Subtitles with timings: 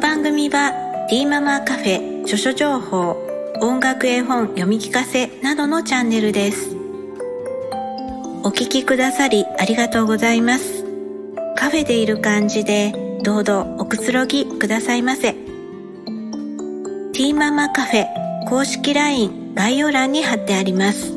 [0.00, 0.72] 番組は
[1.10, 3.16] ティーママカフェ著書情報
[3.60, 6.74] 音楽絵本読み聞かせなどのチャンネルです。
[8.42, 10.84] お聞きくださりありがとうございます。
[11.54, 15.34] カフェでいる感じでどうぞおくつろぎくださいませ。
[15.34, 18.06] ティーママカフェ
[18.48, 21.12] 公式 LINE 概要欄に貼ってあります。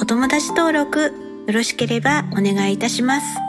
[0.00, 1.12] お友達登録
[1.46, 3.47] よろしければお願いいたします。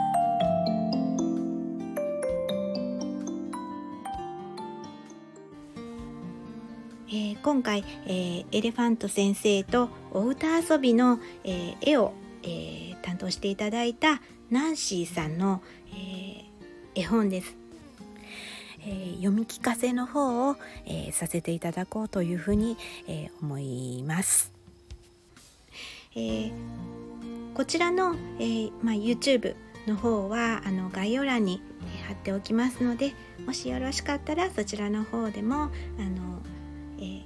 [7.12, 15.60] えー、今回、えー、エレファント先生とお歌遊びの、えー、絵を、え担当していただいたナンシーさんの、
[15.92, 16.44] え
[16.94, 17.56] 絵本です、
[18.86, 22.78] え読み聞かせの方を、えさせていただこうというふうに、
[23.08, 24.52] え思います、
[26.14, 26.52] え
[27.54, 29.56] こちらの、えまあ、YouTube
[29.88, 31.60] の方はあの概要欄に
[32.06, 33.12] 貼っておきますので
[33.44, 36.40] もしよろしかったらそちらの方でもあの、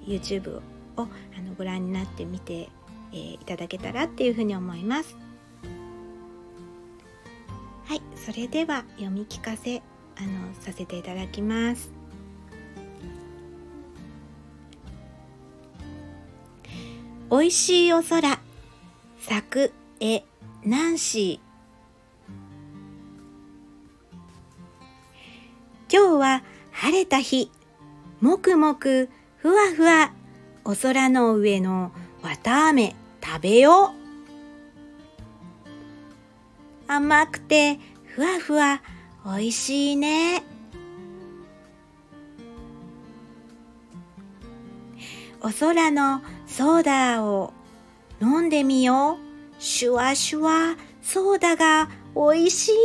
[0.06, 0.62] YouTube を
[0.96, 1.06] あ
[1.42, 2.68] のご覧になってみて、
[3.12, 5.16] えー、いただけたらっていうふうに思います。
[7.86, 9.82] はい、それでは読み聞かせ
[10.16, 11.92] あのさせていただきます。
[17.30, 18.38] おいしいお空
[19.18, 20.22] 作絵
[20.64, 21.44] ナンシー
[25.92, 27.50] 今日は晴れた日
[28.20, 29.08] もくもく
[29.44, 30.10] ふわふわ。
[30.64, 31.92] お空の上の
[32.22, 33.92] 綿あめ食べよ
[36.88, 36.90] う。
[36.90, 38.80] 甘くてふわふわ。
[39.26, 40.42] おいしいね。
[45.42, 47.52] お空のソーダを
[48.22, 49.62] 飲んでみよう。
[49.62, 52.78] シュワシュワソーダがおいしいね。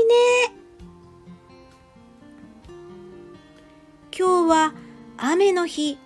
[4.11, 4.73] 今日は
[5.15, 5.97] 雨の日。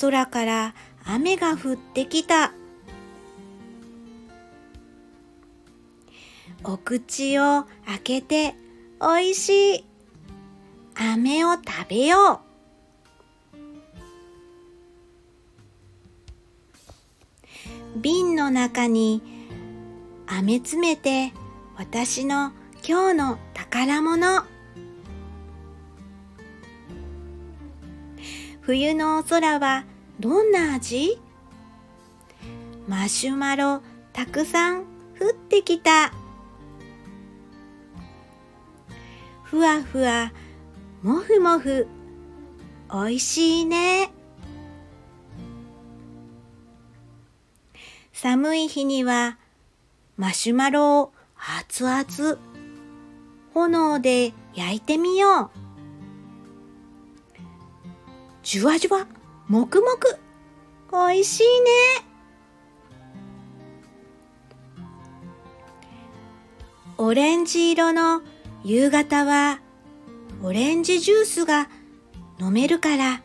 [0.00, 0.74] 空から
[1.04, 2.52] 雨が降ってきた。
[6.64, 8.54] お口を開けて
[8.98, 9.84] おいしい
[10.94, 12.40] 飴を食べよう。
[18.00, 19.22] 瓶の中に
[20.26, 21.32] 飴詰めて
[21.76, 22.52] 私の
[22.86, 24.44] 今日の宝物。
[28.66, 29.84] 冬の空は
[30.18, 31.20] どんな味？
[32.88, 33.80] マシュマロ
[34.12, 34.80] たくさん
[35.20, 36.12] 降ってきた。
[39.44, 40.32] ふわふわ、
[41.00, 41.86] もふもふ、
[42.88, 44.10] おいしいね。
[48.12, 49.38] 寒い日には
[50.16, 52.40] マシュマロを熱々
[53.54, 55.65] 炎で焼いてみよう。
[58.46, 59.08] じゅわじゅわ、
[59.48, 60.20] もくもく。
[60.92, 61.46] おいしいね。
[66.96, 68.22] オレンジ色の
[68.62, 69.58] 夕方は
[70.44, 71.68] オレンジジュースが
[72.38, 73.20] 飲めるから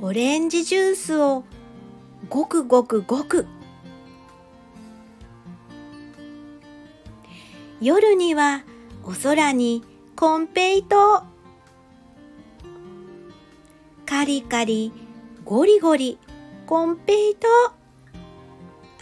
[0.00, 1.42] オレンジジュースを
[2.28, 3.48] ごくごくごく
[7.80, 8.62] 夜には
[9.02, 9.82] お空に
[10.14, 11.24] コンペイト
[14.20, 14.92] カリカリ、
[15.46, 16.18] ゴリゴリ、
[16.66, 17.48] コンペイト。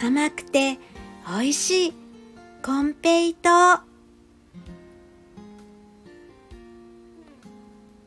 [0.01, 0.79] 甘くて
[1.27, 1.93] 美味しい
[2.63, 3.49] コンペイト。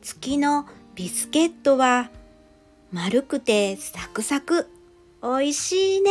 [0.01, 0.65] 月の
[0.95, 2.09] ビスケットは
[2.91, 4.67] 丸くてサクサク、
[5.21, 6.09] 美味しいね。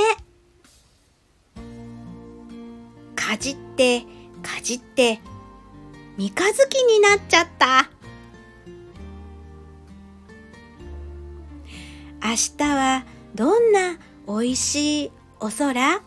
[3.16, 4.02] かじって
[4.40, 5.18] かじって
[6.16, 7.90] 三日月になっちゃった。
[12.24, 16.00] 明日はどんなおいしいお空？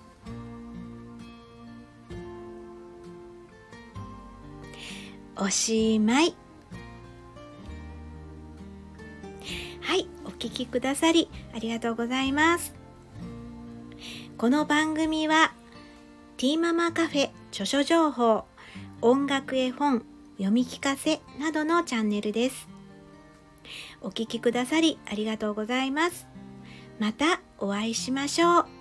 [5.35, 6.33] おしまい。
[9.81, 12.73] はいお聞きくださりありがとうございます。
[14.37, 15.53] この番組は
[16.37, 18.45] ティーママカフェ著書情報
[19.01, 20.05] 音楽絵本
[20.37, 22.74] 読み聞かせなどのチャンネルです。
[24.05, 26.27] お聴きくださりありがとうございます。
[26.99, 28.74] またお会いしましょう。